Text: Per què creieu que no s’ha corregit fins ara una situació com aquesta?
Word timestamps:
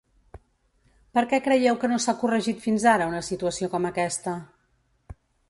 Per 1.17 1.23
què 1.33 1.39
creieu 1.47 1.77
que 1.83 1.89
no 1.91 1.99
s’ha 2.05 2.15
corregit 2.23 2.65
fins 2.65 2.87
ara 2.95 3.11
una 3.13 3.21
situació 3.29 3.71
com 3.75 3.87
aquesta? 3.93 4.35